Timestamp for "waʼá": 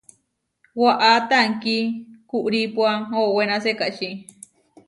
0.81-1.11